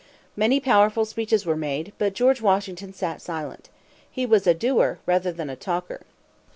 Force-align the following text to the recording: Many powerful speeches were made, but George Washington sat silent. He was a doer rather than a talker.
Many 0.35 0.59
powerful 0.59 1.05
speeches 1.05 1.45
were 1.45 1.55
made, 1.55 1.93
but 1.99 2.13
George 2.15 2.41
Washington 2.41 2.91
sat 2.91 3.21
silent. 3.21 3.69
He 4.09 4.25
was 4.25 4.47
a 4.47 4.53
doer 4.55 4.97
rather 5.05 5.31
than 5.31 5.47
a 5.47 5.55
talker. 5.55 6.01